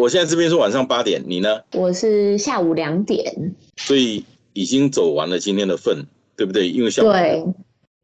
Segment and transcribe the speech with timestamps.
[0.00, 1.60] 我现在这边是晚上八点，你呢？
[1.74, 3.54] 我是下午两点。
[3.76, 6.70] 所以已经走完了今天的份，对不对？
[6.70, 7.44] 因为下午对，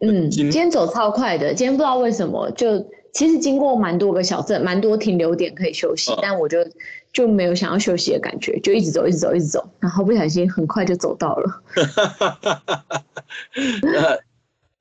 [0.00, 1.54] 嗯，今今天走超快的。
[1.54, 6.58] 今天不知道为什么，就其实经过蛮多个小镇，蛮多停留点可以休息，嗯但我就
[7.14, 11.62] 就没有想要休息的感觉，就一直走，一直走，一直走，然后不小心很快就走到了。
[13.80, 14.18] 那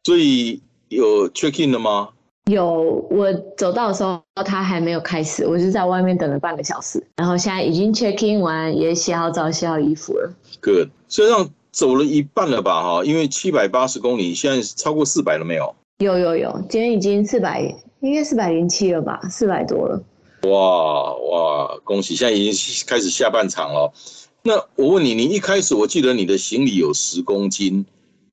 [0.03, 2.09] 所以有 check in 了吗？
[2.51, 10.31] 有我走到的时候，他还没有开始，我就在外面等了半个小时，然后现在已经 check in 完，也洗好澡、洗好衣服了。
[10.61, 15.73] Good，虽然走了一半了吧，哈，因为七百八十公里，现在超过四百了没有？
[15.97, 17.61] 有有有，今天已经四百，
[18.01, 20.03] 应该四百零七了吧，四百多了。
[20.43, 22.15] 哇哇，恭喜！
[22.15, 23.91] 现在已经开始下半场了。
[24.43, 27.83] 那我问你，你一开始我记得你的行李有十公斤，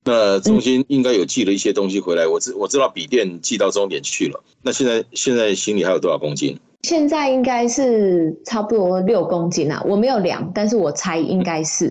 [0.04, 2.26] 那中间应该有寄了一些东西回来。
[2.26, 4.42] 我知我知道笔电寄到终点去了。
[4.62, 6.58] 那现在现在行李还有多少公斤？
[6.82, 11.88] 现在应该是差不多六公斤啊，我没有量，但是我猜应该是，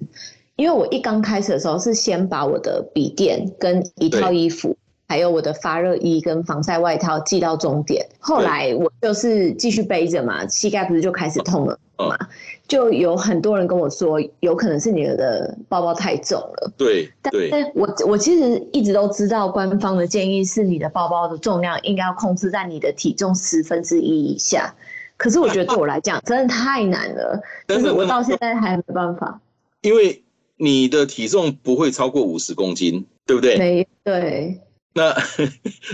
[0.57, 4.75] 因为我一刚开始的时候是先把我的笔电跟一套衣服，
[5.11, 12.17] 还有我的发热衣跟防晒外套寄到终点，后来我就是继续背着嘛，膝盖不是就开始痛了嗯嘛，
[12.65, 16.71] 就有很多人跟我说，有可能是你的包包太重了。
[16.77, 24.73] 对对，但我我其实一直都知道，官方的建议是你的包包的重量应该要控制在你的体重十分之一以下。
[25.17, 29.41] 可是我觉得对我来讲真的太难了，就是我到现在还没办法。
[29.81, 30.23] 因为
[30.55, 33.57] 你的体重不会超过五十公斤，对不对？
[33.57, 34.61] 没对，
[34.93, 35.13] 那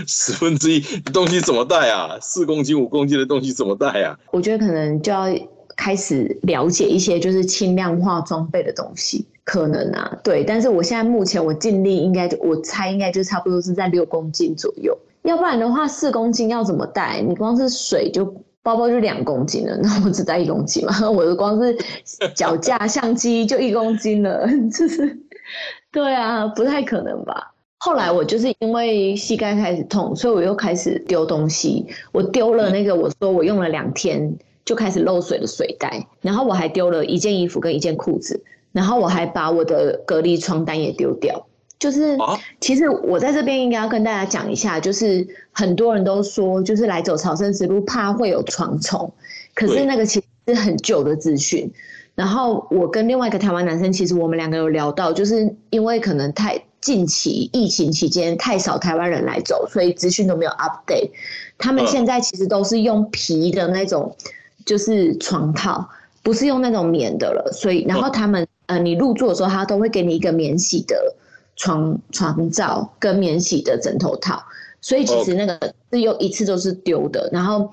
[0.06, 0.80] 十分之一
[1.12, 2.18] 东西怎么带啊？
[2.20, 4.18] 四公斤、五公斤的东西怎么带啊？
[4.32, 5.26] 我觉得可能就要
[5.76, 10.44] 开始了解一些就是轻量化装备的东西，可能啊，对。
[10.44, 17.20] 但是我现在目前我尽力应该我猜应该就差不多是在六公斤左右，要不然的话四公斤要怎么带？
[17.20, 18.34] 你光是水就。
[18.60, 20.92] 包包就两公斤了，那我只带一公斤嘛？
[21.08, 21.74] 我的光是
[22.34, 25.18] 脚架、相机就一公斤了， 就是
[25.90, 27.54] 对啊，不太可能吧？
[27.78, 31.86] 后来我就是因为膝盖开始痛，所以我又开始丢东西。
[32.12, 41.46] 我丢了那个，我说我用了两天就开始漏水的水袋，然后我还丢了一件衣服跟一件裤子，然后我还把我的隔离床单也丢掉。
[41.78, 49.08] 就是啊，其实我在这边应该要跟大家讲一下，就是很多人都说，就是来走朝圣之路怕会有床虫，
[49.54, 51.70] 可是那个其实是很旧的资讯。
[52.16, 61.10] 然后我跟另外一个台湾男生，其实我们两个有聊到，就是因为可能太近期疫情期间太少台湾人来走，所以资讯都没有 update。
[61.58, 64.14] 他们嗯现在其实都是用皮的那种，
[64.64, 65.88] 就是床套，
[66.22, 67.52] 不是用那种棉的了。
[67.52, 71.14] 所以，然后他们呃，你入住的时候，他都会给你一个免洗的
[71.56, 74.40] 床床罩跟免洗的枕头套，
[74.80, 77.28] 所以其实那个是用一次都是丢的。
[77.32, 77.70] 然后，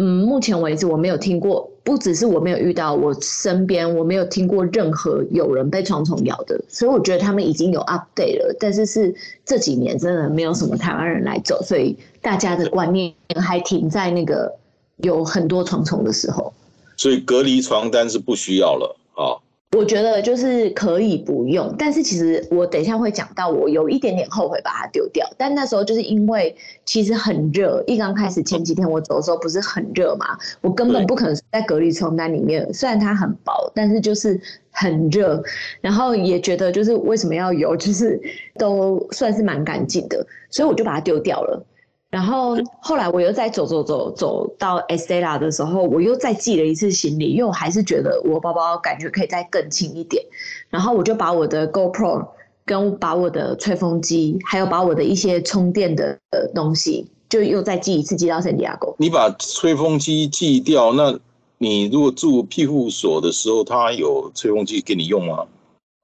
[0.00, 9.12] 嗯，目前为止我没有听过，不只是我没有遇到，我身边我没有听过任何有人被床虫咬的，所以我觉得他们已经有 update 了，但是是
[9.44, 14.54] 这几年真的没有什么台湾人来走，所以大家的观念还停在那个
[14.98, 16.52] 有很多床虫的时候。
[16.96, 19.34] 所以隔离床单是不需要了啊。
[19.76, 25.28] 我觉得就是可以不用，但是其实我等一下会讲到，我有一点点后悔把它丢掉。
[25.36, 26.56] 但那时候就是因为
[26.86, 34.40] 其实很热，一刚开始前几天我走的时候不是很热嘛，我根本不可能在隔离床单里面，虽然它很薄，但是就是
[34.70, 35.42] 很热，
[35.82, 38.18] 然后也觉得就是为什么要有，就是
[38.58, 41.62] 都算是蛮干净的，所以我就把它丢掉了。
[42.10, 50.24] 然后后来我又再走走走走到 Estella 的时候，我又再寄了一次行李，因为我还是觉得我包包感觉可以再更轻一点。
[50.70, 52.26] 然后我就把我的 GoPro
[52.64, 58.94] 跟把我的吹风机，还有把我的一些充电的呃东西，就又再寄一次寄到圣地亚哥。
[58.98, 61.18] 你把吹风机寄掉，那
[61.58, 65.44] 你如果住庇护所的时候，他有吹风机给你用吗？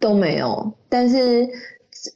[0.00, 1.48] 都没有，但是，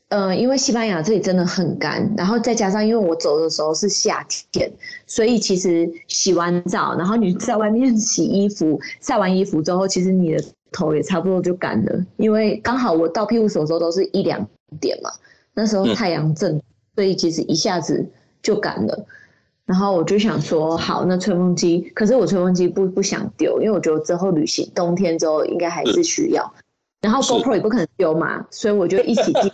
[0.08, 4.70] 呃，因为西班牙这里真的很干，然后再加上因为我走的时候是夏天，
[5.06, 14.46] 所以其实洗完澡，然后你在外面洗衣服，晒完衣服之后，其实你的头也差不多就干了，因为刚好我到庇护所的时候都是一两
[14.81, 15.11] 点嘛，
[15.55, 16.61] 那时候嗯太阳正，
[16.94, 18.06] 所以其实一下子
[18.43, 19.06] 就干了。
[19.64, 26.50] 然后我就想说，好，那吹风机，可是我吹风机不不想丢，因为我觉得之后旅行冬天之后应该还是需要。
[27.00, 29.52] 然后 GoPro 也不可能丢嘛，所以我就一起 进。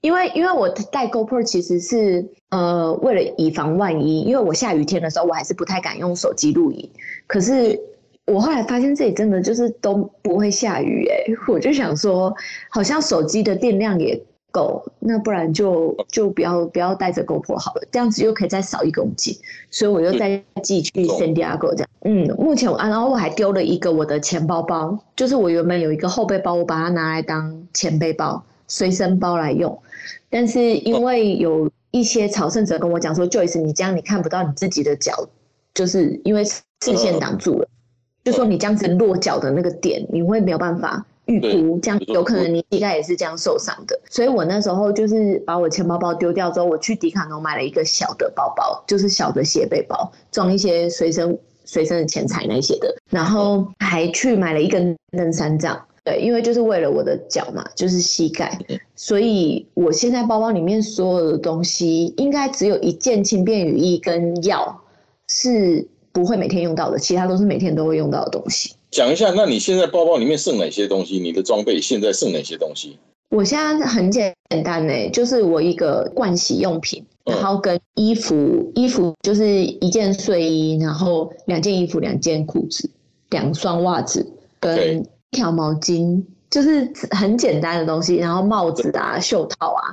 [0.00, 6.90] 因为因为我带 GoPro 其实是呃为了以防万一，因为我下雨天的时候我还是不太敢用手机录影。
[7.26, 7.80] 可是
[8.26, 12.34] 我后来发现这里真的就是都不会下雨哎，我就想说，
[12.68, 14.22] 好像手机的电量也。
[14.54, 19.36] 够，那不然就就不要不要带着 GoPro 好了，这样子又可以再少一公斤，
[19.68, 21.88] 所以我又再寄去 San Diego 这样。
[22.02, 29.76] 嗯，目前我啊，然后我还丢了一个我的钱包包，就是我原本有一个后背包，我把它拿来当前背包、随身包来用，
[30.30, 35.12] 但是因为有一些朝圣者跟我讲说，Joyce，你这样你看不到你自己的脚，
[35.74, 36.62] 就是因为视
[36.96, 37.66] 线挡住了，
[38.22, 41.04] 就说你这样子落脚的那个点，你会没有办法。
[41.26, 58.58] 预估这样有可能你膝盖也是这样受伤的，所以我那时候就是把我钱包包丢掉之后，我去迪卡侬买了一个小的包包，就是小的斜背包，装一些随身随身的钱财那些的，然后还去买了一根登山杖，对，因为就是为了我的脚嘛，就是膝盖，
[58.94, 64.78] 所以我现在包包里面所有的东西，应该只有一件轻便雨衣跟药
[65.28, 68.74] 是不会每天用到的，其他都是每天都会用到的东西。
[68.94, 71.18] 讲一下，那你现在包包里面剩哪些东西？
[71.18, 72.96] 你的装备现在剩哪些东西？
[73.28, 74.32] 我现在很简
[74.62, 82.88] 单呢，就是我一个盥洗用品，然后跟衣服，衣服就是一件睡衣，然后两件衣服，两件裤子，
[83.30, 84.24] 两双袜子，
[84.60, 88.14] 跟一条毛巾，就是很简单的东西。
[88.14, 89.90] 然后帽子啊，袖套啊，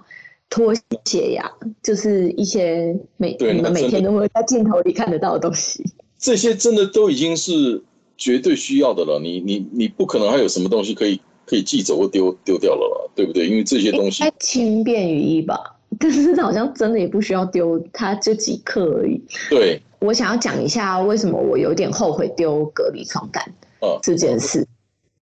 [0.48, 0.76] 拖
[1.06, 1.52] 鞋呀，
[1.82, 5.84] 就是一些每你们每天都会在镜头里看得到的东西。
[6.20, 7.82] 这些真的都已经是。
[8.22, 13.48] 绝对需要的了，你你你不可能还有什么东西可以可以寄走或丢丢掉了了，对不对？
[13.48, 15.60] 因为这些东西轻便雨衣吧，
[15.98, 19.20] 但是好像真的也不需要丢，它就几克而已。
[19.50, 23.44] 对，我想要讲一下为什么我有点后悔丢隔离床单
[24.04, 24.68] 这件事，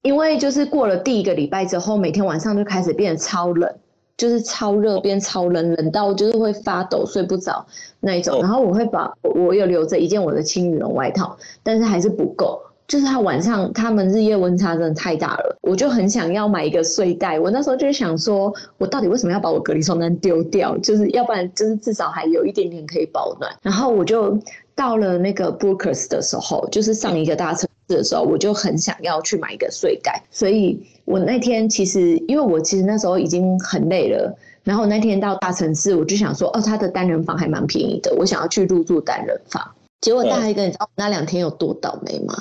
[0.03, 3.73] 因为就是过了第一个礼拜之后，每天晚上就开始变得超冷，
[4.17, 7.65] 就是超热变超冷，冷到就是会发抖睡不着
[8.01, 8.41] 那一种。
[8.41, 12.61] 然后我会把我有留着一件我的轻羽绒外套，但是还是不够。
[12.89, 17.39] 就是他晚上，他们日夜温差真的太大了，我就很想要买一个睡袋。
[17.39, 20.77] 我那时候就想说，我到底为什么要把我隔离床单丢掉？
[20.79, 23.55] 就是要不然，就是至少还有一点点可以保暖。
[23.61, 24.39] 然后我就
[24.75, 30.23] 到了那个 Brookers 的时候，就是上一个大城市的时候，我就很想要去买一个睡袋。
[30.31, 34.35] 所以我那天其实，因为我其实那时候已经很累了，
[34.65, 39.63] 然后那天到大城市，我就想说，哦，他的单人房还蛮便宜的，我想要去入住单人房。
[40.01, 42.33] 结果大一个，你知道那两天有多倒霉吗？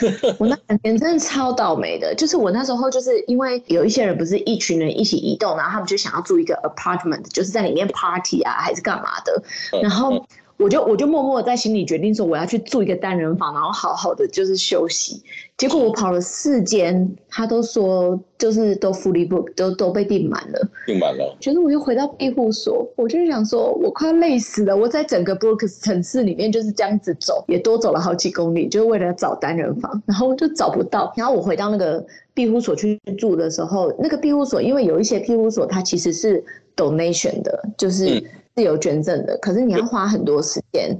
[0.38, 9.42] 我那两天真的超倒霉的，就是我那时候就是因为有一些人不是一群人一起移动，然后他们就想要住一个 apartment，就是在里面 party 啊还是干嘛的，
[9.80, 10.26] 然后。
[10.56, 15.20] 我就我就默默在心里决定说我要去住一个单人房，然后好好的就是休息。
[15.56, 20.68] 结果我跑了四间，他都说就是都 fully book，都都被订满了。
[20.86, 21.36] 订满了。
[21.40, 24.76] 觉得我又回到庇护所，我就想说，我快要累死了。
[24.76, 31.12] 我在整个 Brooks 城市里面就是这样子走，也多走了好几公里，就是为了找单人房，然后就找不到。
[31.16, 36.44] 然后我回到那个庇护所去住的时候，那个庇护所因为有一些庇护所它其实是
[36.76, 38.22] donation 的，就是。
[38.54, 40.96] 自由捐赠的，可是你要花很多时间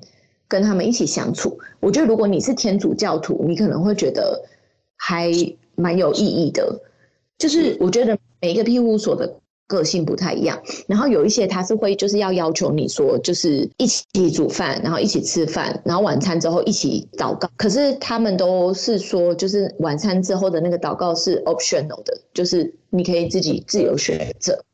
[0.49, 1.59] 跟他们一起相处。
[1.81, 4.43] 我觉得如果你是天主教徒，你可能会觉得
[4.97, 5.31] 还
[5.77, 6.81] 蛮有意义的。
[7.39, 17.49] 就是我觉得每一个庇护所的个性不太一样，然后有一些他是会就是要要求你说，就是一起煮饭，然后一起吃饭，然后晚餐之后一起祷告。
[17.57, 24.65] 可是他们都是说，就是晚餐之后的那个祷告是 optional 的，就是你可以自己自由选择。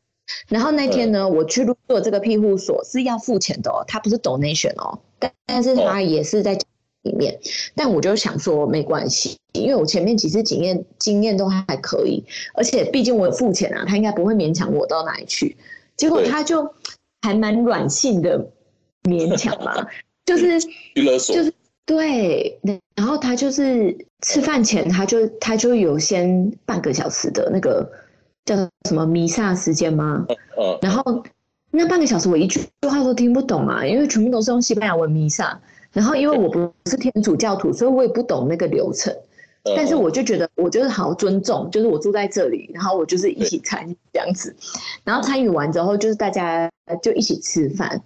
[0.47, 6.57] 然后那天呢，我去入住这个庇护所是要付钱的哦，它不是 donation 哦，但但是它也是在
[7.03, 7.39] 里面。
[7.75, 12.23] 但我就想说没关系，因为我前面几次经验经验都还可以，
[12.53, 15.55] 而且毕竟我有付钱啊，他应该不会勉强我到哪里去。
[15.95, 16.73] 结果他就
[17.21, 18.49] 还蛮软性的
[19.03, 19.87] 勉强嘛，
[20.25, 21.53] 就是就是
[21.85, 22.59] 对，
[22.95, 27.89] 然后他就是吃饭前他就他就有先半个小时的那个。
[28.45, 28.55] 叫
[28.87, 30.25] 什么弥撒时间吗？
[30.29, 31.23] 嗯，然后
[31.71, 35.59] 那半个小时我一句话都听不懂啊，因为全部都是用西班牙文弥撒。
[35.93, 39.13] 然后因为我不是天主教徒，所以我也不懂那个流程。
[39.75, 44.55] 但是我就觉得我就是好尊重，就是我住在这里，然后我就是一起参与这样子。
[45.03, 46.67] 然后参与完之后，就是大家
[47.03, 48.01] 就一起吃饭，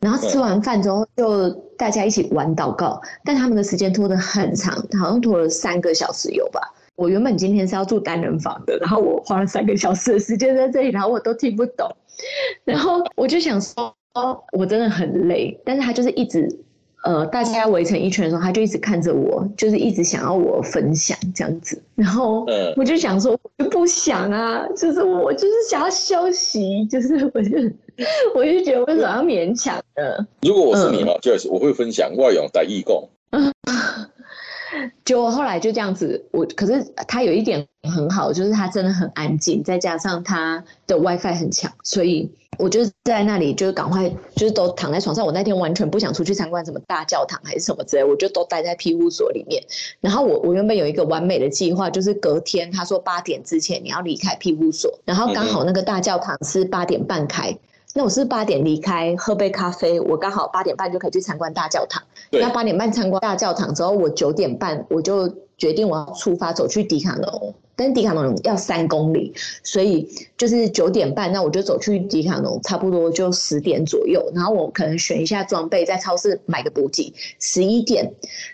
[0.00, 3.00] 然后吃完饭之后就大家一起玩祷告。
[3.24, 6.60] 但他们的时间拖得很长，好像拖了三个小时有吧。
[6.98, 11.88] 我原本今天是要住单人房的，然后我花了三个小时的时间在这里，然后我都听不懂，
[12.64, 13.94] 然后我就想说，
[14.52, 16.48] 我真的很累，但是他就是一直，
[17.04, 21.80] 呃，大家围成一圈的时候，他就一直看着我，就是一直想要我分享这样子。
[21.94, 27.56] 然后我就想说，我就不想啊，就是我就是想要休息，就是 我就
[28.34, 30.26] 我就觉得为什么要勉强呢？
[30.42, 33.08] 如果我是你嘛，就是我会分享外勇带义工。
[35.04, 45.24] 就后来就这样子，我可是他有一点很好，就是他真的很安静，再加上他的 WiFi 很强，所以我就在那里就是赶快就是都躺在床上。
[45.24, 49.62] 我那天完全不想出去参观什么大教堂还是什么之类，我就都待在庇护所里面。
[50.00, 57.56] 然后我我原本有一个完美的计划，就是隔天他说八点之前你要离开庇护所，然后刚好那个大教堂是八点半开。
[57.98, 62.00] 那我是八点离开，喝杯咖啡，我刚好八点半就可以去参观大教堂。
[62.30, 67.52] 那八点半参观大教堂之后，我九点半我就决定我要出发走去迪卡侬。
[67.74, 69.32] 但迪卡侬要三公里，
[69.64, 74.24] 所以就是九点半，那我就走去迪卡侬，差不多就十点左右。
[74.32, 77.12] 然后我可能选一下装备，在超市买个补给。
[77.40, 78.08] 十一点，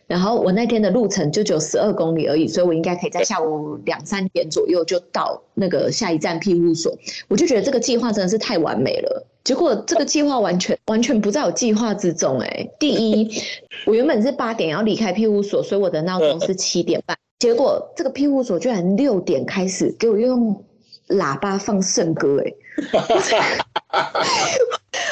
[0.06, 6.96] 然后我那天的路程就只有十二公里而已，所以我应该可以在下午两三点左右就到那个下一站庇护所。
[7.28, 9.26] 我就觉得这个计划真的是太完美了。
[9.44, 12.40] 结果这个计划完全完全不在我计划之中。
[12.40, 13.30] 哎，第一，
[13.86, 17.16] 我原本是八点要离开庇护所，所以我的闹钟是 七点半。
[17.38, 20.64] 结果这个庇护所居然六点开始给我用
[21.08, 22.54] 喇叭放圣歌，哎，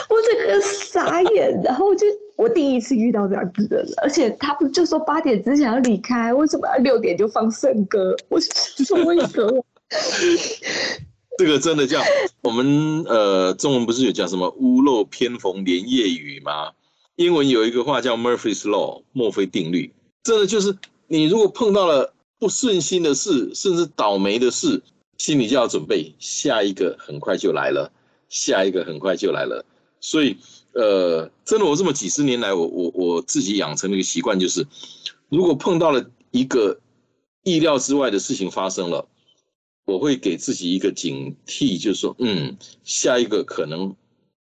[0.08, 8.16] 我整个傻眼，然后就我第一次遇到这样子的人，而且他不就说八点之前要离开，为什么要六点就放圣歌？
[8.30, 9.62] 我说为什么？
[11.38, 12.00] 这个真的叫
[12.42, 16.72] 我们呃中文不是有讲什么屋漏偏逢连夜雨吗？
[17.16, 22.12] 英文有一个话叫 Murphy's Law，墨菲定律，真的就是你如果碰到了。
[22.38, 24.82] 不顺心的事，甚至倒霉的事，
[25.16, 27.88] 心里就要准备下一个很快就来了，
[28.28, 29.64] 下一个很快就来了。
[30.00, 30.36] 所以，
[30.72, 34.66] 呃，真的，我这么几十年来，我我我自己养成了一个习惯，就是
[35.28, 36.76] 如果碰到了一个
[37.44, 39.06] 意料之外的事情发生了，
[39.84, 43.94] 我会给自己一个警惕，就是说，嗯，下一个可能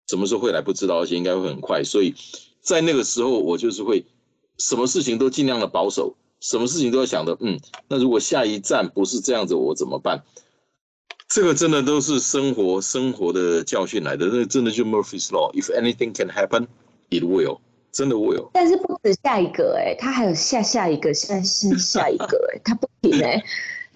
[0.08, 1.84] 什么时候会来不知道，而且应该会很快。
[1.84, 2.14] 所以
[2.62, 4.06] 在那个时候，我就是会
[4.58, 6.16] 什么事情都尽量的保守。
[6.40, 10.24] 什么事情都要想的，嗯，那如果下一站不是这样子，我怎么办？
[11.28, 16.68] 这个真的都是生活生活的教训来的，那真的就 Murphy's Law，If anything can happen,
[17.10, 17.60] it will，
[17.92, 18.52] 真的 will。
[18.54, 23.44] 但是不止下一个，哎，他还有下下一个，下下下一个，哎，他不停，哎。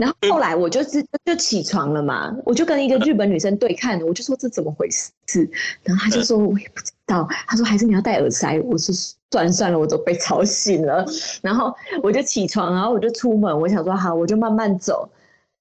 [0.02, 5.48] 然后后来我就是就起床了嘛，我就跟一个日本女生对看，我就说这怎么回事？
[5.84, 8.60] 然后他就说我也不知道，他说还是你要戴耳塞。
[8.62, 8.96] 我说
[9.30, 11.06] 算了算了，我都被吵醒了。
[11.44, 15.08] 然后我就起床，然后我就出门，我想说好，我就慢慢走。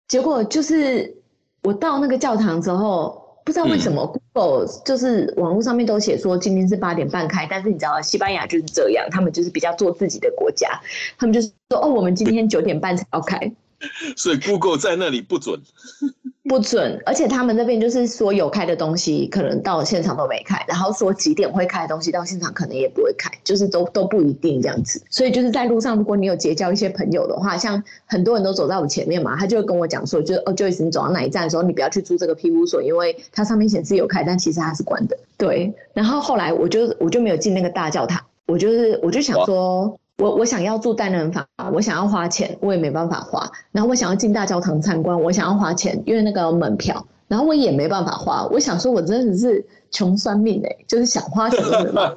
[0.09, 1.15] 结果就是
[1.63, 10.81] 我到那个教堂之后，不知道为什么 Google 就是网络上面都写说今天是八点半开，但是你知道西班牙就是这样，他们就是比较做自己的国家，
[11.19, 13.53] 他们就是说哦，我们今天九点半才要开。
[14.17, 15.59] 所以 Google 在那里不准，
[16.45, 25.03] 不准，而且他们那边就是说有开的东西，可能到现场都没开，然后说几点会开的东西，到现场可能也不会开，就是都都不一定这样子。
[25.11, 35.17] 所以就是在路上，如果你有结交一些朋友的话，像很多人都走在我前面嘛，他就会跟我讲说，就是哦，Joyce，你走到哪一站的时候，你不要去租这个庇护所，因为它上面显示有开，但其实它是关的。
[35.39, 40.00] 对，然后后来我就我就没有进那个大教堂，我就是我就想说。
[40.21, 43.51] 我我想要住单人房，我想要花钱，我也没办法花。
[43.73, 48.47] 然后我想要进大教堂参观，我想要花钱，因为那个门票，然后我也没办法花。
[48.53, 52.17] 我想说，我真的是穷算命哎，就是想花钱都没办法。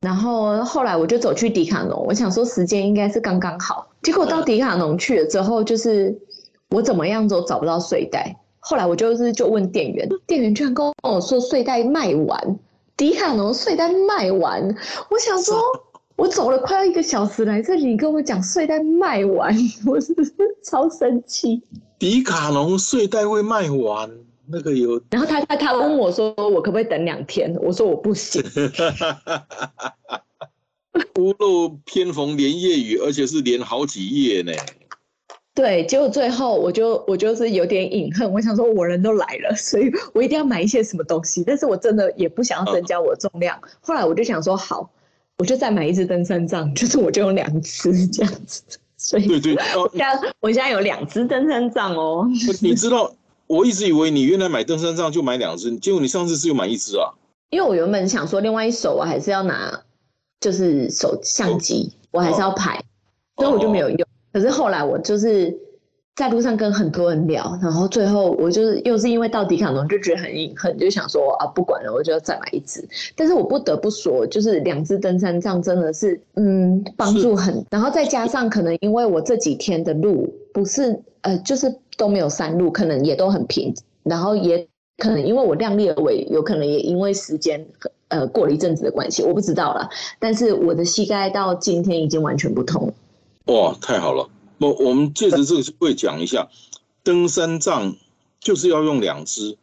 [0.00, 3.86] 然后后来我就走去迪卡侬，我想说时间应该是刚刚好。
[4.02, 6.16] 结果到迪卡侬去了之后，就是
[6.70, 8.34] 我怎么样都找不到睡袋。
[8.60, 12.58] 后来我就是就问店员，店员居然跟我说睡袋卖完。
[12.96, 14.74] 迪卡侬睡袋卖完，
[15.10, 15.60] 我想说，
[16.16, 19.54] 我走了快要一个小时来这里，跟我讲睡袋卖完，
[19.86, 20.14] 我是
[20.64, 21.62] 超生气。
[21.98, 24.10] 迪卡侬睡袋会卖完，
[24.46, 24.98] 那个有。
[25.10, 27.54] 然后他他他问我说，我可不可以等两天？
[27.60, 28.42] 我说我不行。
[31.18, 34.52] 屋漏偏逢连夜雨，而且是连好几夜呢。
[35.56, 43.58] 对，结果最后我就我就是有点隐恨，我想说我人都来了， 所以我一定要买一些什么东西，但是我真的也不想要增加我的重量。
[43.80, 44.90] 后来我就想说好，
[45.38, 48.62] 我就再买一支登山杖，就是我就用两支这样子。
[48.98, 49.56] 所以对对，
[49.92, 52.28] 现在我现在有两支登山杖哦。
[52.60, 53.10] 你知道，
[53.46, 57.16] 我一直以为你原来买登山杖就买两支，结果你上次只有买一支啊？
[57.48, 59.82] 因为我原本想说，另外一手我还是要拿，
[60.38, 62.82] 就是手相机，我还是要拍，
[63.38, 64.05] 所以我就没有用。
[64.36, 65.56] 可是后来我就是
[66.14, 72.86] 在路上跟很多人聊，然后最后我就是又是因为到迪卡侬就觉得很隐恨，就想说啊不管了，我就要再买一只。
[73.14, 87.66] 但是我不得不说，就是两只登山杖真的是嗯帮助很，然后再加上可能因为我这几天的路不是呃就是都没有山路，可能也都很平，然后也可能因为我量力而为，有可能也因为时间
[88.08, 89.88] 呃过了一阵子的关系，我不知道了。
[90.18, 92.92] 但是我的膝盖到今天已经完全不痛了。
[93.46, 94.28] 哇，太好了！
[94.58, 96.48] 我我们借着这个机会讲一下，
[97.04, 97.94] 登山杖
[98.40, 99.56] 就是要用两只，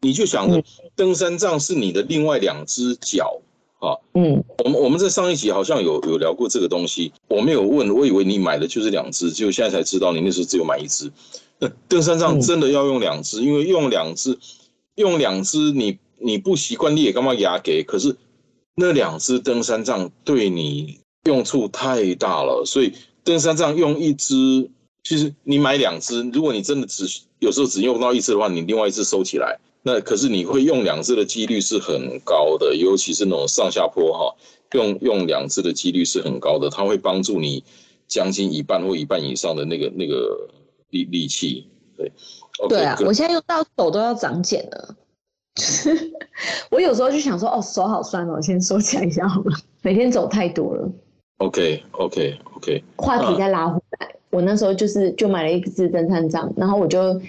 [0.00, 0.62] 你就想着
[0.96, 3.40] 登山杖是你的另外两只脚
[3.78, 3.94] 啊。
[4.14, 11.12] 嗯，我们我们在上一集好像有有聊过这个东西，我没有问，我以为你买的就是两只，结果现在才知道你那时候只有买一只。
[11.60, 14.36] 那登山杖真的要用两只，因为用两只，
[14.96, 17.84] 用两只你你不习惯，你也干嘛牙给？
[17.84, 18.16] 可是
[18.74, 22.92] 那两只登山杖对你用处太大了，所以。
[23.28, 24.70] 登山杖用一支，
[25.04, 27.04] 其实你买两支，如果你真的只
[27.40, 34.34] 有时候只用到一支的话，你另外一支收起来，那可是你会用两支的几率是很高的，尤其是那种上下坡哈，
[34.72, 37.62] 用用两支的几率是很高的，它会帮助你
[38.06, 40.48] 将近一半或一半以上的那个那个
[40.88, 41.68] 力力气。
[41.98, 42.10] 对，
[42.66, 44.96] 对啊，我现在用到手都要长茧了，
[46.72, 50.90] 我有时候就想说，哦，手好酸哦，先收起来一下好了，每天走太多了。
[51.38, 52.84] OK，OK，OK。
[52.96, 57.20] 话题再拉回来，我那时候就是就买了一支登山杖，然后我就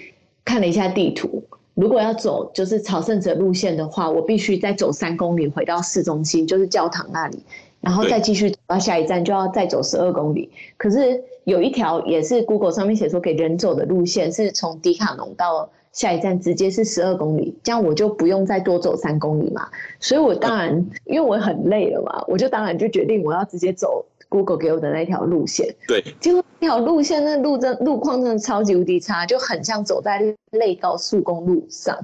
[0.44, 1.42] 看了一下地图，
[1.74, 7.42] 如果要走就是朝圣者路线的话，我必须再走三公里回到市中心，就是教堂那里，
[7.80, 10.50] 然后再继续到下一站就要再走十二公里。
[10.76, 15.70] 可是有一条也是 Google 上面写说给人走的路线，是从迪卡侬到。
[15.92, 19.68] 下一站直接是十二公里，这样我就不用再多走三公里嘛。
[19.98, 25.74] 所以我当然，因为我很累了嘛，我就当然就决定我要直接走 Google 给我的那条路线。
[25.88, 31.98] 对，结果那条路线那路真路况真的超级无敌差，就很像走在类高速公路上，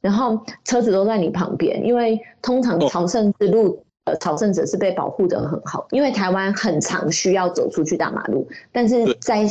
[0.00, 3.82] 然后车子都在你旁边，因为通常朝圣之路。
[4.16, 9.46] 朝圣者是被保护的很好，因为台湾很常需要走出去大马路，但是在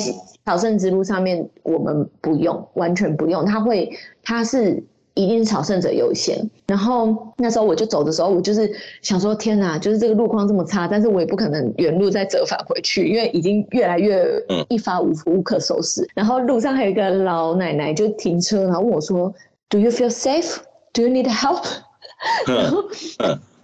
[0.45, 3.45] 朝圣之路上面我们不用，完全不用。
[3.45, 3.91] 他会，
[4.23, 4.81] 他是
[5.13, 6.37] 一定是朝圣者优先。
[6.67, 14.25] 然后那时候我就走的时候，我就是想说，天哪，就是这个路况这么差，但是我也不可能原路再折返回去，因为已经越来越
[14.69, 16.07] 一发无无可收拾。
[16.13, 19.33] 然后路上还有一个老奶奶就停车，然后问我说
[19.69, 20.57] ：“Do you feel safe?
[20.93, 21.65] Do you need help？”
[22.47, 22.83] 然后。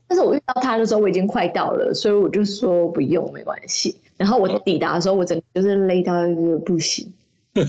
[0.08, 3.96] 但是我遇到他的时候，我已经快到了，所以我就说不用，没关系。
[4.18, 7.12] 然后我抵达的时候，我整个就是累到一个不行。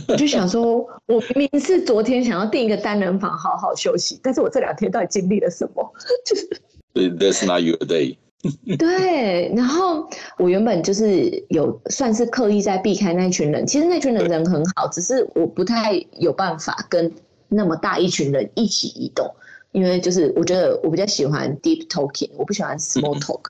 [0.08, 5.92] 我就想说，我明明是昨天想要订一个单人房，好好休息，但是我这两天到底经历了什么？
[6.24, 6.48] 就是
[6.94, 8.16] That's not your day。
[8.78, 17.10] 对，然后我原本就是有算是刻意在避开那群人，其实那群人人很好，只是我不太有办法跟
[17.48, 19.34] 那么大一群人一起移动。
[19.74, 23.40] 因为就是我觉得我比较喜欢 deep talking，我不喜欢 small talk。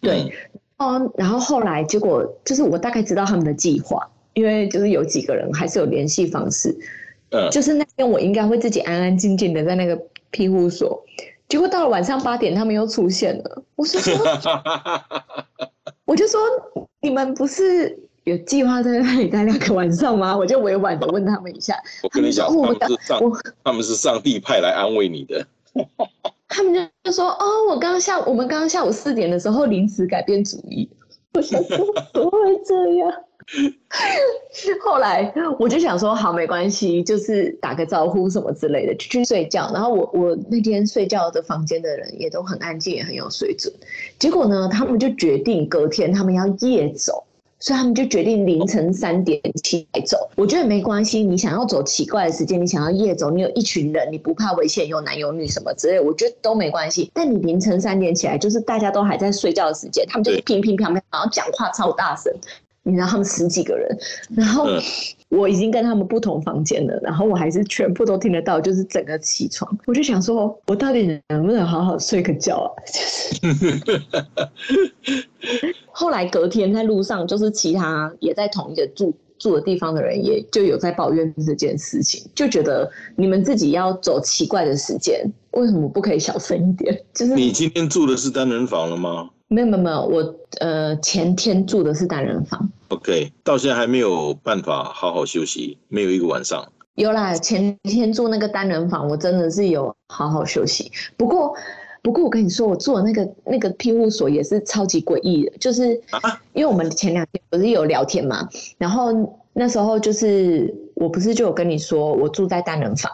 [0.00, 0.32] 对，
[0.76, 6.72] 哦，然后后来结果就是我大概知道他们的计划，因为就是有几个人还是有联系方式。
[7.30, 11.04] 嗯，就是那天我应该会自己安安静静的在那个庇护所，
[11.48, 13.62] 结果到了晚上八点，他们又出现了。
[13.74, 14.00] 我说，
[16.06, 16.40] 我就说
[17.00, 17.98] 你们不是。
[18.28, 20.36] 有计划在那里待两个晚上吗？
[20.36, 21.74] 我就委婉的问他们一下。
[22.02, 23.20] 我跟你讲，他们是上，
[23.64, 25.46] 他们是上帝派来安慰你的。
[26.46, 30.88] 他们就就说：“哦，我刚刚下，我们刚刚下午四点的时候临时改变主意。”
[31.34, 31.76] 我想说
[32.12, 33.12] 怎么会这样？
[34.84, 39.70] 后来我就想说，好，没关系，就是打个招呼什么之类的，就去睡觉。
[39.72, 43.72] 然后我我那天睡觉的房间的人也都很安静，也很有水准。
[44.18, 47.24] 结果呢，他们就决定隔天他们要夜走。
[47.60, 50.16] 所以他们就决定凌晨三点起来走。
[50.36, 57.10] 我觉得没关系，你想要走奇怪的时间，你想要夜走，你有一群人，你不怕危险，有男有女什么之类，我觉得都没关系。
[57.12, 62.32] 但你凌晨三点起来，就是大家都还在睡觉的时间，他们就是乒乒乓乓，然后讲话超大声。
[62.84, 63.98] 你知道他们十几个人，
[64.34, 64.66] 然后
[65.28, 72.72] 我已经跟他们不同房间了，然后我还是全部都听得到，就是整个起床，我就想说，我到底能不能好好睡个觉啊？
[72.90, 75.27] 就是
[75.90, 87.02] 后来隔天在路上，就是其他也在同一个住住的地方的人，也就有在抱怨这件事情，就觉得你们自己要走奇怪的时间，为什么不可以小声一点？
[87.14, 89.30] 就是你今天住的是单人房了吗？
[89.50, 92.68] 没有没有没有，我呃前天住的是单人房。
[92.88, 96.66] OK，到现在还没有办法好好休息，没有一个晚上。
[96.96, 100.90] 有啦，前天住那个单人房，我真的是有好好休息。
[101.16, 101.54] 不过
[102.02, 105.88] 不过我跟你说，我住的那个那个庇护所也是超级诡异的，就是
[106.52, 109.12] 因为我们前两天不是有聊天嘛，然后
[109.52, 113.12] 那时候就是我不是就有跟你说我住在单人房，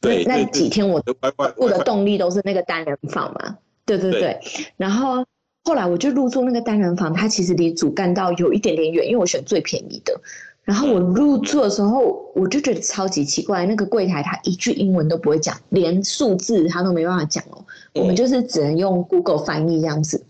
[0.00, 4.40] 对，那几天我乖乖我的动力都是那个单人房嘛，对对对对。
[4.76, 5.24] 然后
[5.64, 10.20] 后来我就入住那个单人房，它其实离主干道有一点点远，因为我选最便宜的。
[10.68, 17.64] 然后我入住的时候，我就觉得超级奇怪，那个柜台他一句英文都不会讲，连数字他都没办法讲哦。
[17.94, 20.22] 我们就是只能用 Google 翻译这样子。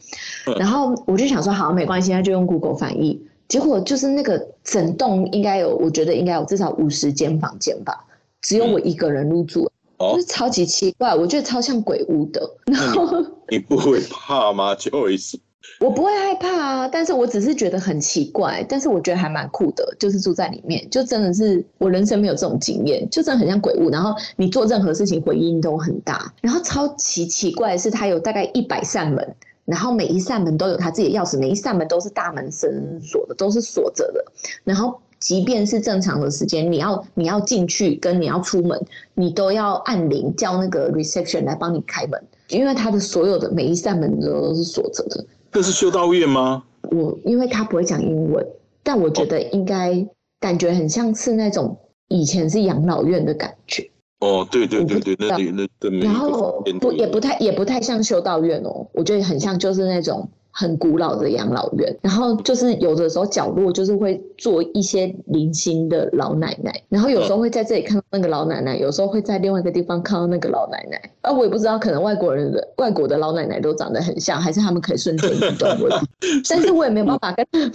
[0.56, 3.20] 然后我就想说，好，没关系，那就用 Google 翻译。
[3.48, 8.04] 结果就是那个整栋应该有，我觉得应该有至少五十间房间吧，
[8.40, 12.48] 只有我一个人入住，哦就是超级奇怪，我觉得超像鬼屋的。
[12.66, 15.34] 然后你不会怕吗？Joyce，
[15.80, 23.88] 我不会害怕啊，但是我只是觉得很奇怪，但是我觉得还蛮酷的，就是住在里面，就真的是我人生没有这种经验，就真的很像鬼屋。
[23.88, 34.24] 然后你做任何事情回音都很大，然后超级奇怪的是，它有大概一百扇门，然后每一扇门都有它自己的钥匙，每一扇门都是大门深锁的，都是锁着的。
[34.64, 38.76] 然后即便是正常的时间，你要你要进去跟你要出门，
[39.14, 45.24] 你都要按铃叫那个 reception 来帮你开门，因为它的所有的每一扇门都是锁着的。
[45.50, 46.62] 这是修道院吗？
[46.90, 48.46] 我因为他不会讲英文，
[48.82, 50.06] 但我觉得应该
[50.40, 51.76] 感觉很像是那种
[52.08, 76.06] 以前是养老院的感觉，哦，对对对对，那里那的每一然后不也不太也不太像修道院哦，我觉得很像就是那种很古老的养老院，然后就是有的时候角落就是会做一些零星的老奶奶，然后有时候会在这里看到那个老奶奶，有时候会在另外一个地方看到那个老奶奶，啊，我也不知道，可能外国人的外国的老奶奶都长得很像，还是他们可以瞬间移动，我也不
[76.48, 77.72] 但是我也没有办法跟，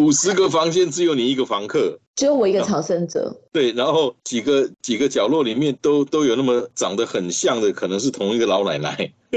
[0.00, 3.34] 五十个房间只有你一个房客，只有我一个朝圣者。
[3.52, 9.12] 对，然后几个几个角落里面都都有那么长得很像的，可能是同一个老奶奶。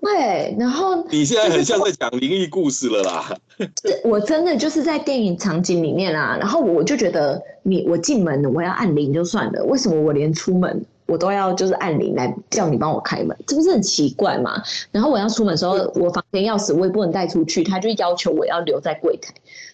[0.00, 3.36] 对，然后 你现在很像在讲灵异故事了啦。
[3.58, 13.36] 是我真的就是在电影场景里面啊，然后我就觉得你我进门我要按铃就算了，为什么我连出门我都要就是按铃来叫你帮我开门？
[13.46, 14.62] 这不是很奇怪吗？
[14.90, 19.32] 然后我要出门的时候，我房间钥匙我也不能带出去，他就要求我要留在柜台。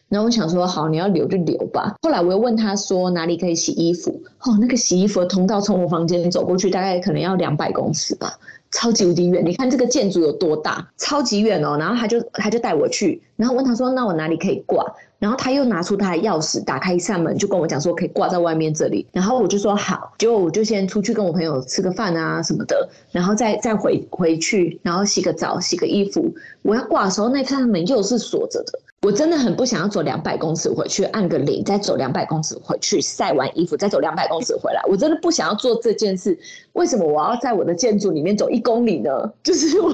[0.08, 1.94] 然后我想说，好，你要留就留吧。
[2.02, 8.38] 后来我又问他说哪里可以洗衣服，哦，那个洗衣服的通道从我房间走过去大概可能要两百公尺吧。
[8.72, 11.76] 超级无敌远，你看这个建筑有多大，超级远哦。
[11.78, 14.84] 然后他就他就带我去，然后问他说：“那我哪里可以挂？”
[15.20, 19.06] 然后他又拿出他的钥匙，打开一扇门，就跟我讲说可以挂在外面这里。
[19.12, 26.34] 然后我就说好，结果我就先出去跟我朋友吃个饭啊什么的，然后再再回回去，然后洗个澡，洗个衣服。
[26.62, 28.80] 我要挂的时候，那扇门又是锁着的。
[29.02, 34.80] 我真的很不想要走两百公尺回去按个铃，再走两百公尺回去晒完衣服，再走两百公尺回来。
[34.88, 36.38] 我真的不想要做这件事。
[36.74, 39.10] 为什么我要在我的建筑里面走一公里呢？
[39.42, 39.92] 就是我，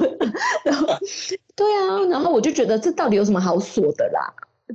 [0.63, 0.87] 然后
[1.57, 4.31] 对啊，然后我就觉得这到底有什么好锁的啦？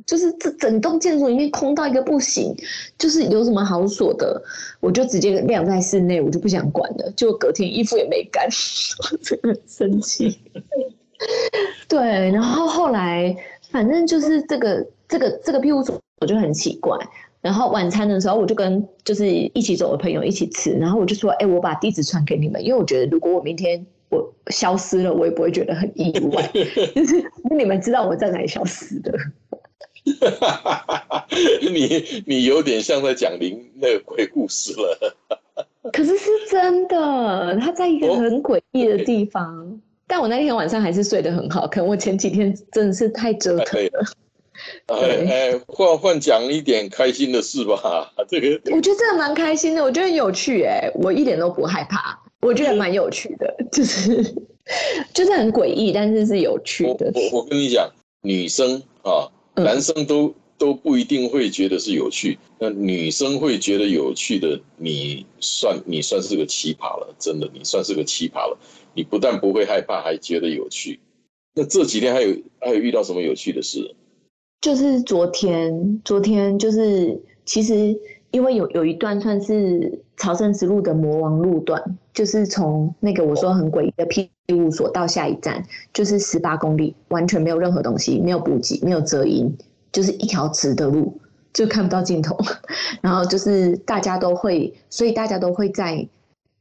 [0.07, 2.55] 就是这整栋建筑里面空到一个不行，
[2.97, 4.41] 就是有什么好锁的？
[4.79, 7.13] 我就直接晾在室内，我就不想管了。
[7.15, 8.47] 就隔天衣服也没干，
[9.11, 10.39] 我真的很生气。
[11.87, 13.33] 对，然后后来
[13.73, 16.95] 反正就是这个这个这个庇护所，我就很奇怪。
[17.41, 26.47] 然后晚餐的时候，我就跟就是一起走的朋友一起吃，然后我就说：“哎、我把地址传给你们，因为我觉得如果我明天我消失了，我也不会觉得很意外，
[26.95, 29.11] 就是你们知道我在哪里消失的。
[31.73, 35.17] 你你有点像在讲灵那个鬼故事了。
[35.91, 39.81] 可是是真的，他在一个很诡异的地方。
[40.07, 44.05] 但我那天晚上还是睡得很好，可能我前几天真的是太折腾了。
[44.85, 48.13] 哎哎，换换讲一点开心的事吧。
[48.29, 54.23] 这个我觉得真的蛮开心的，我觉得很有趣哎、我一点都不害怕，我觉得蛮有趣的，就是
[55.13, 57.11] 就是很诡异，但是是有趣的。
[57.15, 57.89] 我我跟你讲，
[58.21, 68.57] 女生啊，嗯男生都都不一定会觉得是有趣，那女生会觉得有趣的，你算你算是个奇葩了，真的，你算是个奇葩了。
[68.93, 70.99] 你不但不会害怕，还觉得有趣。
[71.55, 73.95] 那这几天还有还有遇到什么有趣的事？
[74.61, 77.99] 就是昨天，昨天就是其实
[78.31, 89.53] 因为有有一段算是朝圣之路的魔王路段，就是从那个我说很诡异的庇护所到下一站，就是十八公里，完全没有任何东西，没有补给，没有遮阴，
[89.91, 91.19] 就是一条直的路，
[91.53, 92.37] 就看不到尽头。
[93.01, 96.07] 然后就是大家都会，所以大家都会在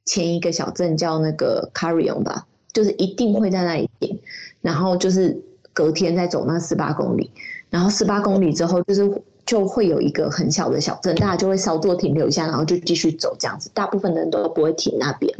[0.04, 4.18] 前一个小镇叫那个 Carrion 吧，就是一定会在那里停，
[4.60, 5.40] 然后就是
[5.72, 7.30] 隔天再走那十八公里。
[7.70, 13.70] 然后十八公里之后，就是就会有一个很小的小镇，大家就会稍作停留一下，然后就继续走这样子。
[13.72, 15.34] 大部分的人都不会停那边。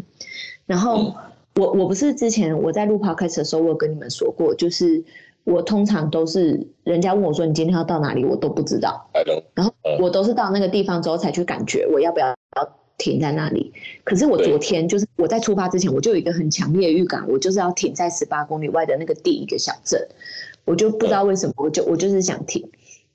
[0.65, 1.15] 然后
[1.57, 5.05] 我我不是之前我在录 podcast 的时候，我有跟你们说过，就是
[5.45, 9.11] 我通常都是人家问我说你今天要到哪里，我都不知道。
[9.55, 13.73] 然后嗯我都是到那个地方之后才去感觉我要不要要停在那里。
[14.05, 20.01] 可是我昨天就是我在出发之前，我就有一个很强烈的预感，我就是要停在十八公里外的那个第一个小镇。
[20.65, 22.65] 我就不知道为什么，我就我就是想停，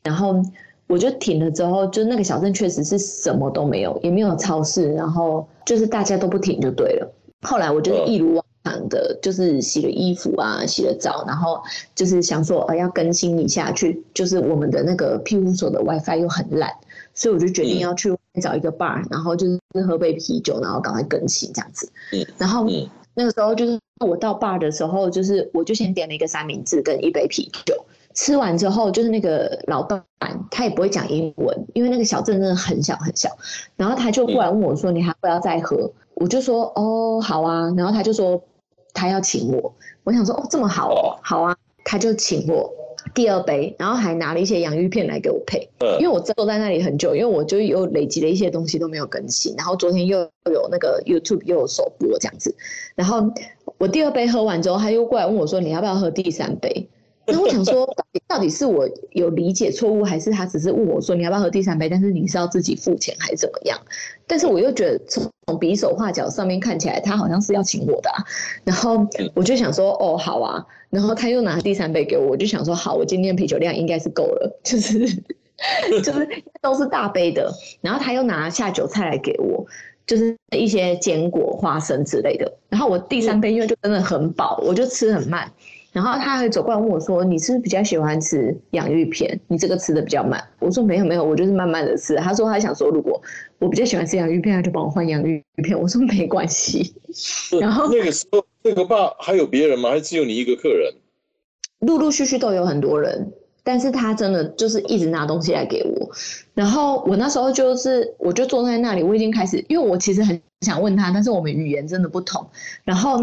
[0.03, 0.43] 然后
[0.87, 7.09] 我就停了之后，就那个小镇确实是什么都没有，也没有超市，然后就是大家都不停就对了。
[7.43, 11.61] 后来我就一如往常的，就是洗了衣服啊，洗了澡，然后
[11.95, 16.69] 就是想说，呃，要更新一下，去就是我们的那个庇护所的 WiFi 又很烂，
[17.13, 21.91] 所以我就决定嗯要去找一个 bar，然后就是喝杯啤酒，然后赶快更新这样子。
[22.13, 27.85] 嗯，然后嗯那个时候就是我到 bar 的时候，就是我就先点了一个三明治跟一杯啤酒。
[28.13, 30.03] 吃完之后，就是那个老板
[30.49, 33.29] 他也不会讲英文，因为那个小镇真的很小很小。
[33.75, 38.41] 然后他就过来问我说：“你还要不要再喝？”我就说：“哦，好啊。”然后他就说
[38.91, 39.71] 他要请我，
[40.03, 42.73] 我想说：“哦，这么好哦，好啊。”他就请我
[43.13, 45.69] 第二杯，然后还拿了一些洋芋片来给我配。
[45.79, 52.55] 嗯因为我坐在那里很久，因为我就又累积了一些东西都没有更新，然后昨天又有那个 YouTube 又有首播这样子，
[52.95, 53.31] 然后
[53.77, 56.89] 我第二杯喝完之后，他又过来问我说：“你要不要喝第三杯？”
[57.27, 61.87] 然后我想说，到底到底是我有理解错误，还是他只是问我说你要不要喝第三杯？
[61.89, 63.77] 但是你是要自己付钱还是怎么样？
[64.25, 68.23] 但是我又觉得从从比手画脚上面看起来，他好像是要请我的、啊，
[68.63, 70.65] 然后我就想说，哦，好啊。
[70.89, 74.99] 然后他又拿第三杯给我，我就想说，好，我今天啤酒量应该是够了，就是
[76.01, 77.53] 就是都是大杯的。
[77.81, 79.65] 然后他又拿下酒菜来给我，
[80.05, 82.49] 就是一些坚果、花生之类的。
[82.69, 85.51] 然后我第三杯因为就真的很饱，我就吃很慢。
[85.97, 89.39] 然后他还走过来问我说：“你是不是比较喜欢吃洋芋片？
[89.47, 93.19] 你这个吃的比较慢。”我说：“没有没有，我就是慢慢的吃。”他说他想说，如果
[93.57, 95.75] 我比较喜欢吃洋芋片，他就帮我换洋芋片。
[95.75, 96.93] 我说没关系。
[97.59, 99.89] 然后那个时候那个吧还有别人吗？
[99.89, 100.93] 还是只有你一个客人？
[101.79, 103.33] 陆陆续续都有很多人，
[103.63, 106.11] 但是他真的就是一直拿东西来给我，
[106.53, 112.47] 然后我那时候就是我就坐在那里，我已经开始，因为我其实很想问他，但是我们语言真的不同，
[112.83, 113.19] 然后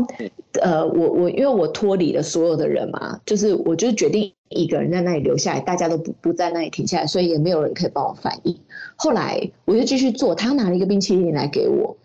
[0.63, 8.61] 呃，我我因为我脱离了所有的人嘛，就是我就决定一个人在那里留下来，大家都不不在那里停下来，所以也没有人可以帮我翻译。
[8.95, 11.97] 后来我就继续做，他拿了一个冰淇淋来给我，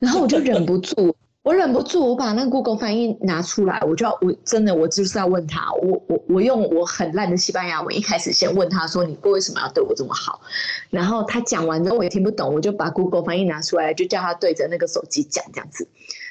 [0.00, 1.14] 然后我就忍不住。
[1.48, 10.42] 我忍不住，我把那个 Google 翻译拿出来，我就要，我真的，我就是要问他，我我我用我很烂的西班牙文，一开始先问他说，你为什么要对我这么好？
[10.90, 15.88] 然后他讲完之后我也听不懂，我就把 Google 翻译拿出来，就叫他对着那个手机讲这样子，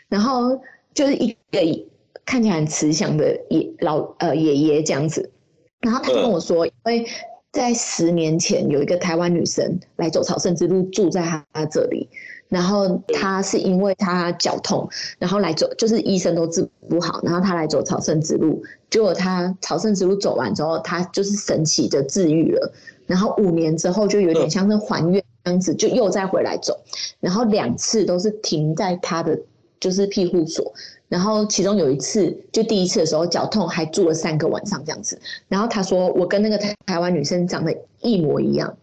[0.08, 0.62] 然后
[0.94, 1.88] 就是一个
[2.24, 5.32] 看起来很慈祥的爷老呃爷爷这样子，
[5.80, 7.08] 然后他跟我说，因为
[7.52, 12.08] 在十年前有一个台湾女生来走朝圣之路，住在他这里。
[12.50, 22.72] 然后他是因为他脚痛，然后来走，就是医生都治不好，然后他来走朝圣之路，结果他朝圣之路走完之后，他就是神奇的治愈了，
[23.06, 26.80] 然后五年之后就有点像是还愿这样子，就又再回来走，
[27.20, 29.38] 然后两次都是停在他的
[29.82, 30.74] 就是庇护所，
[31.10, 38.78] 然后其中有一次就第一次的时候脚痛还住了三个晚上这样子，然后他说我跟那个台台湾女生长得一模一样，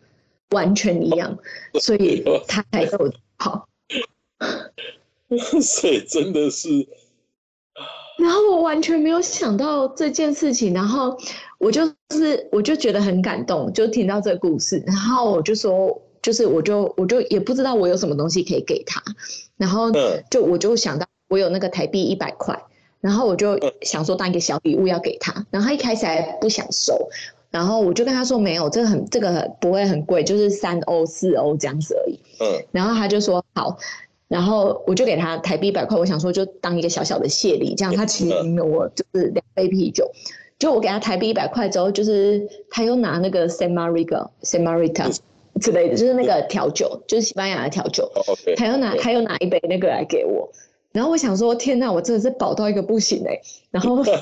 [0.51, 1.39] 完全一样，
[1.81, 3.11] 所以他才有。
[3.45, 3.69] 好，
[5.61, 6.69] 所以真的是，
[8.19, 11.15] 然后我完全没有想到这件事情，然后
[11.59, 19.03] 我就是我就觉得很感动，就听到这个故事，然后我就说，就是我就我就也不知道我有什么东西可以给他，
[19.59, 19.91] 然后
[20.31, 22.59] 就我就想到我有那个台币一百块，
[23.03, 27.11] 然后我就想说当一个小礼物要给他，然后他一开始还不想收。
[27.55, 32.19] 然后我就跟他说没有，这个很这个不会很贵，就是三欧四欧这样子而已。
[32.41, 33.79] 嗯，然后他就说好，
[34.27, 40.11] 然后我就给他台币一百块，我想说就当一个小小的谢礼，这样他其实赢了我就是两杯啤酒。
[40.59, 45.17] 就我给他台币一百块之后，就是他又拿那个 San Mariga San Marita
[45.61, 48.11] 之类的，就是那个调酒，就是西班牙的调酒。
[48.57, 50.51] 他又拿他又拿一杯那个来给我，
[50.91, 53.41] 然后我想说天哪，我真的是饱到一个不行哎、
[53.71, 54.03] 然后。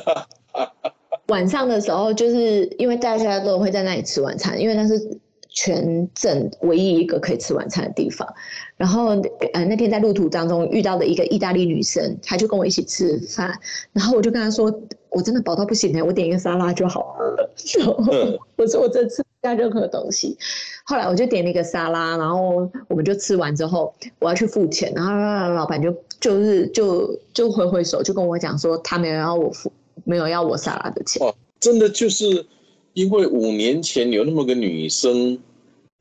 [1.33, 5.01] 晚上的时候，就是因为大家都会在那里吃晚餐，因为那是
[5.49, 8.29] 全镇唯一一个可以吃晚餐的地方。
[8.77, 9.19] 然后，
[9.55, 13.59] 呃，那天在路途当中遇到的一个意大利女生，她就跟我一起吃饭，
[13.95, 14.71] 然后我就跟她说
[15.09, 17.51] ：“我真的饱到不行了，我点一个沙拉就好了。”
[18.57, 20.37] 我说：“我真吃不下任何东西。”
[20.85, 25.13] 后来我就点了一个沙拉，然后我们就吃完之后，我要去付钱，然后
[25.55, 29.73] 老板就就是就就挥挥手，就跟我讲说他没有要我付。
[30.05, 32.47] 没有要我萨拉的钱，哦，真的就是
[32.95, 35.39] 因为五年前有那么个女生，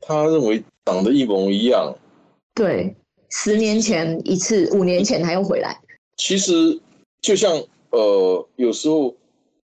[0.00, 1.94] 她认为长得一模一样。
[2.54, 2.94] 对，
[3.30, 5.80] 十年前一次，五年前她又回来。
[6.16, 6.80] 其实
[7.20, 9.14] 就像呃，有时候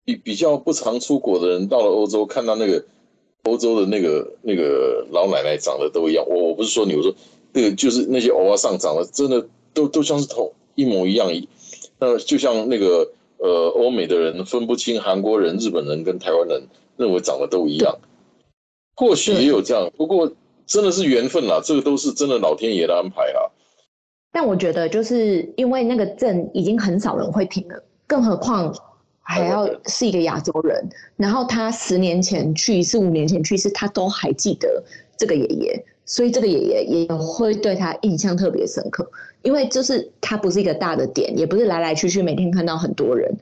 [0.05, 2.85] 比比较不常出国的人，到了欧洲看到那个
[3.45, 6.25] 欧洲的那个那个老奶奶长得都一样。
[6.29, 7.15] 我我不是说你，我说
[7.53, 11.29] 那个就是那些欧巴上长得真的都都像是同一模一样。
[11.99, 16.63] 那就像那个呃欧美的人分不清韩国人、日本人跟台湾人
[16.97, 17.99] 认为长得都一样，
[18.97, 19.91] 或许也有这样。
[19.97, 20.31] 不过
[20.67, 23.51] 真的是缘分啦，这个都是真的老天爷的安排啦。
[24.31, 28.75] 但我觉得就是因为那个证已经很少人会听了，更何况
[29.21, 30.87] 还要是一个亚洲人。
[31.17, 34.83] 然后他十年前去四，五年前去世，他都还记得
[35.17, 39.09] 这个爷爷，所以这个爷爷也会对他印象特别深刻。
[39.43, 43.33] 因为就是他不是一个大的点，也不是来来去去每天看到很多人，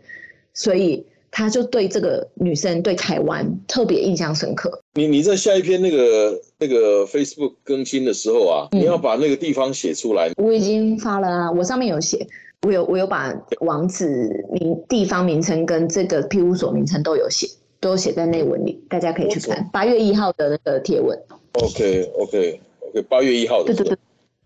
[0.53, 4.83] 所以他就对这个女生对台湾特别印象深刻。
[4.93, 10.31] 你你在下一篇那个那个 Facebook 更新的时候啊，你要把那个地方写出来。
[10.37, 12.27] 我已经发了啊，我上面有写，
[12.63, 17.49] 我有我有把网址名、地方名称跟这个庇护所名称都有写，
[17.81, 19.67] 都写在内文里，大家可以去看。
[19.73, 21.19] 八月一号的那个贴文。
[21.59, 23.75] OK OK OK，八月一号的。
[23.75, 23.97] 对对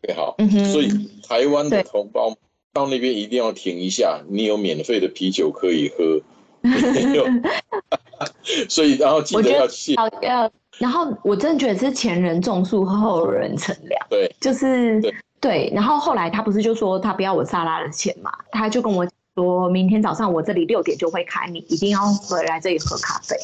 [0.02, 0.14] 对。
[0.14, 0.34] 好，
[0.72, 0.88] 所以
[1.28, 2.34] 台湾的同胞
[2.72, 6.20] 到那边一定要停一下，你有免费的啤酒可以喝。
[8.68, 14.06] 所以然后记得要谢要，然后我真的觉得是前人种树，后人乘凉。
[14.10, 15.00] 对，就是
[15.40, 15.70] 对。
[15.74, 23.36] 然后后来他不是就说他不要我萨拉的钱嘛，他就跟我说明天早上我这里六点就会开，你一定要回来这里喝咖啡。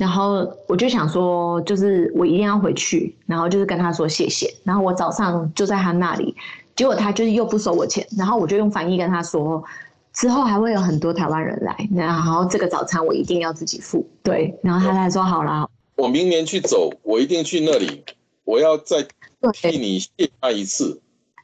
[0.00, 4.50] 然后我就想说，就是我一定要回去，然后就是跟他说谢谢。
[4.64, 6.34] 然后我早上就在他那里，
[6.74, 8.06] 结果他就是又不收我钱。
[8.16, 9.62] 然后我就用翻译跟他说，
[10.14, 14.08] 之后还会有很多台湾人来，然后这个早餐我一定要自己付。
[14.22, 18.02] 对，然后他才说好啦，我明年去走，我一定去那里，
[18.44, 19.06] 我要再
[19.52, 20.08] 替你谢
[20.40, 20.98] 他一次。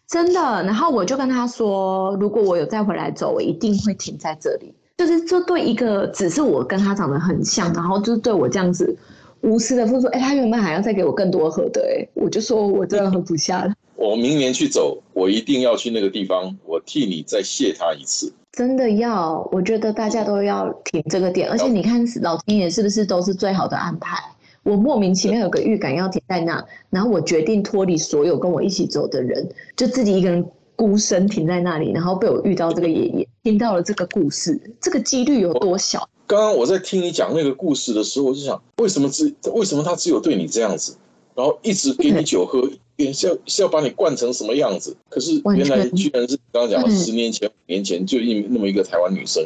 [0.08, 0.40] 真的。
[0.62, 4.74] 然后我就跟他说，如果我有再回来走，我一定会停在这里。
[4.96, 8.96] 就是这对一个只是我跟他长得很像，然后就是对我这样子
[9.42, 13.74] 无私的付出，哎，他原本还要再给我更多喝的，哎，我就说我真的喝不下了。
[13.96, 18.32] 我明年去走，我一定要去那个地方，我替你再谢他一次。
[18.52, 24.16] 真的要，我觉得大家都要停这个点，而且你看老天爷是不是都是最好的安排？
[24.62, 30.42] 我莫名其妙有个预感要停在那，然后我决定脱离所有跟我一起走的人，就自己一个人。
[30.76, 36.08] 孤身停在那里，然后被我遇到这个爷爷，听到了这个故事，这个几率有多小？
[36.26, 40.96] 刚刚我在听你讲那个故事的时候，我就想，为什么只为什么他只有对你这样子，
[41.34, 44.96] 然后一直给你酒喝，也是要是要把你灌成什么样子？
[45.08, 49.42] 可是原来居然是刚刚讲十年前、五年前就一那么一个台湾女生，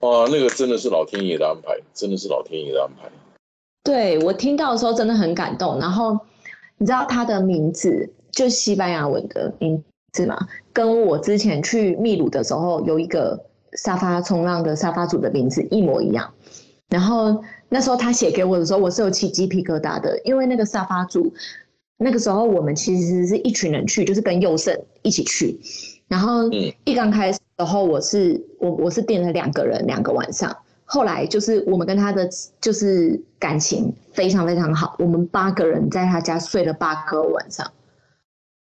[0.00, 3.08] 哇，那个真的是老天爷的安排，真的是老天爷的安排。
[3.84, 6.18] 对我听到的时候真的很感动，然后
[6.76, 9.82] 你知道他的名字就西班牙文的名。
[10.14, 10.36] 是吗？
[10.72, 13.38] 跟我之前去秘鲁的时候，有一个
[13.74, 16.32] 沙发冲浪的沙发主的名字一模一样。
[16.88, 21.32] 然后那时候他写给我的时候，我是有起鸡皮疙瘩的，因为那个沙发主
[21.98, 25.60] 那个时候我们其实是一群人去，就是跟佑胜一起去。
[26.08, 26.50] 然后
[26.84, 30.56] 一刚开始的时候，我是我我是订了两个人两个晚上。
[30.84, 32.28] 后来就是我们跟他的
[32.60, 37.70] 就是感情非常非常好，我们八个人在他家睡了八个晚上。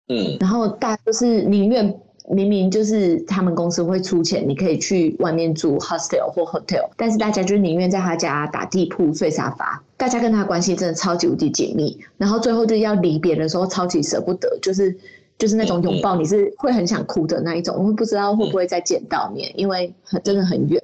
[0.09, 9.83] 嗯，然后大家就是宁愿明明就是他们公司会出钱，你可以去外面住 hostel 或 hotel，但是大家就宁愿在他家打地铺睡沙发。
[9.97, 14.95] 大家跟他关系真的超级无敌紧密，然后最后就要离别的时候超级舍不得，就是
[15.39, 20.83] 就是那种拥抱你是会很想哭的那一种，我不知道会不会再见到面，因为很真的很远。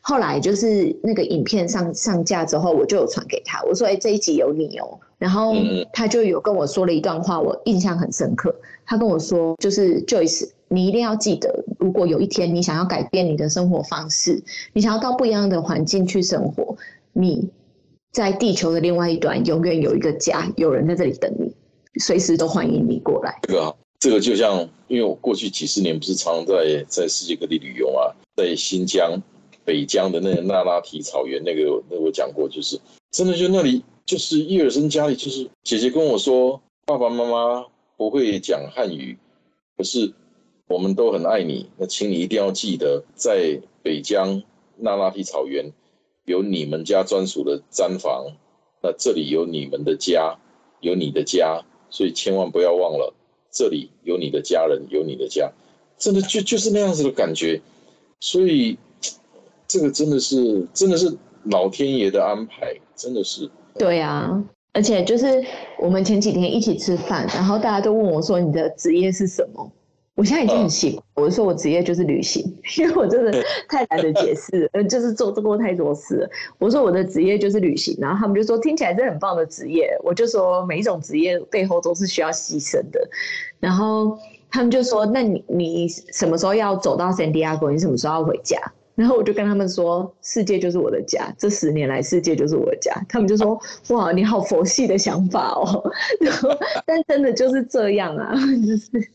[0.00, 5.56] 后来就是那个影片上上架之后，我就有传给他，我说：“哎，这一集有你哦。”然后
[5.92, 8.54] 他就有跟我说了一段话，我印象很深刻。
[8.86, 16.76] 他跟我说：“就是 Joyce，你一定要记得，如果有一天你想要改变你的生活方式，你想要到不一样的环境去生活，
[17.12, 17.50] 你
[18.12, 21.52] 在地球的另外一端永远有一个家，有人在这里等你，
[22.00, 29.20] 随时都欢迎你过来。”这个这个就像，因为我过去几十年不是常常在在世界各地旅游啊，在新疆、
[29.64, 33.84] 北疆的那个那拉提草原，那个那我讲过，就是真的就那里。
[34.08, 37.66] 就是伊尔森家里，就是姐姐跟我说，爸爸妈妈
[37.98, 39.18] 不会讲汉语，
[39.76, 40.14] 可是
[40.66, 41.68] 我们都很爱你。
[41.76, 44.42] 那请你一定要记得，在北疆
[44.78, 45.70] 那拉提草原
[46.24, 48.32] 有你们家专属的毡房，
[48.82, 50.38] 那这里有你们的家，
[50.80, 53.12] 有你的家，所以千万不要忘了，
[53.52, 55.52] 这里有你的家人，有你的家，
[55.98, 57.60] 真的就就是那样子的感觉。
[58.20, 58.78] 所以
[59.66, 63.50] 这个真的是真的是老天爷的安排，真的是。
[63.76, 64.42] 对啊，
[64.72, 65.44] 而且就是
[65.78, 69.72] 我们前几天一起吃饭，然后大家都问我说你的职业是什么，
[70.14, 72.42] 我现在已经很习惯，我说我职业就是旅行，
[72.78, 73.32] 因为我真的
[73.68, 76.30] 太懒得解释，嗯， 就是做做过太多事了。
[76.58, 83.00] 我说我的职业就是旅行，然后他们就说听起来是很棒的职业，我就说每一种职业背后都是需要牺牲的。
[83.60, 84.18] 然后
[84.50, 87.70] 他们就说，那你你什么时候要走到圣地亚哥？
[87.70, 88.56] 你什么时候要回家？
[88.98, 92.92] 然后我就跟他们说，世界就是我的家，这十年来世界就是我的家。
[93.08, 93.56] 他们就说，
[93.90, 95.84] 哇，你好佛系的想法哦。
[96.20, 96.50] 然后，
[96.84, 98.34] 但真的就是这样啊，
[98.66, 99.10] 就是。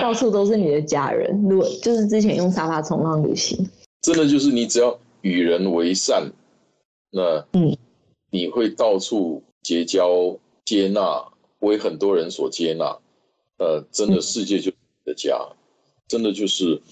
[0.00, 3.68] 到处都是你的家人，如果就是之前用沙发冲浪旅行，
[4.02, 6.28] 真的就是你只要与人为善，
[7.10, 7.76] 那嗯，
[8.30, 11.24] 你会到处结交、接纳，
[11.60, 12.98] 为很多人所接纳，
[13.58, 15.38] 呃，真的世界就是你的家，
[16.08, 16.82] 真的就是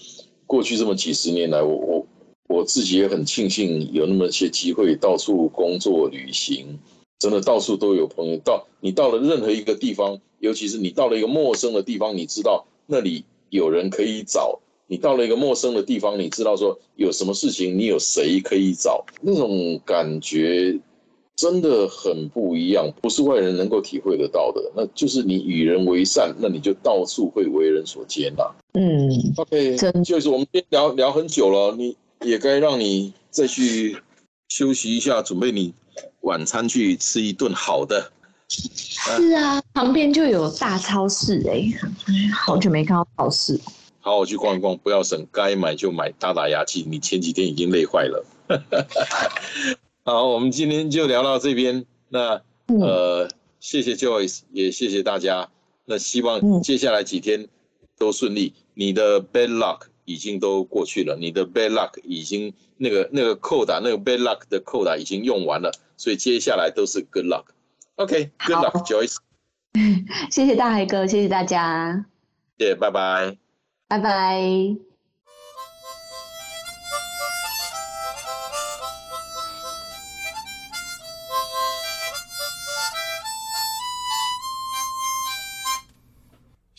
[0.47, 2.07] 过去这么几十年来，我我
[2.47, 6.79] 我自己也很庆幸有那么些机会到处工作、旅行，
[7.19, 8.37] 真的到处都有朋友。
[8.37, 10.19] 到你到了任何一个地方。
[10.39, 20.77] 尤其是你到了一个陌生的地方，你知道那里有人可以找；你到了一个陌生的地方，你知道说有什么事情，你有谁可以找，那种感觉
[21.35, 24.61] 真的很不一样，不是外人能够体会得到的。
[24.75, 28.49] 那就是你与人为善，那你就到处会为人所接纳。
[28.73, 33.97] 嗯，OK，就是我们今天聊聊很久了，你也该让你再去
[34.49, 35.73] 休息一下，准备你
[36.21, 38.11] 晚餐去吃一顿好的。
[38.47, 41.65] 是啊，旁边就有大超市哎，
[42.31, 43.59] 好久没看到超市。
[43.99, 46.11] 好，我去逛一逛，不要省，该买就买。
[46.19, 48.25] 打打牙祭，你前几天已经累坏了。
[50.05, 51.85] 好，我们今天就聊到这边。
[52.09, 53.29] 那呃，
[53.61, 55.49] 谢谢 Joyce，也谢谢大家。
[55.85, 57.47] 那希望接下来几天
[57.97, 58.53] 都顺利。
[58.73, 67.45] 你的 bad luck 已经都过去了，你的 bad luck 已经那个那个扣打那个 bad luck 的扣打已经用完了，所以接下来都是 good luck。
[67.95, 69.17] OK，Good luck，Joyce。
[70.29, 72.05] 谢谢大海哥，谢谢大家。
[72.57, 73.37] 谢，拜拜。
[73.87, 74.92] 拜拜。